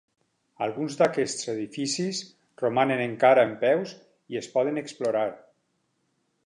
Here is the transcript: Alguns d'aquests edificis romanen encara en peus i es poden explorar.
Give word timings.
Alguns 0.67 0.95
d'aquests 1.01 1.51
edificis 1.53 2.21
romanen 2.63 3.05
encara 3.05 3.45
en 3.49 3.55
peus 3.67 3.95
i 4.35 4.43
es 4.45 4.53
poden 4.57 4.83
explorar. 4.85 5.27